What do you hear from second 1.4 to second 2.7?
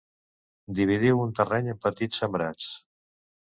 terreny en petits sembrats.